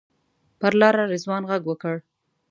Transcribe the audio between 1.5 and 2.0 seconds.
وکړ.